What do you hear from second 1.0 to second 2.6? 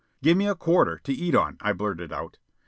to eat on," I blurted out.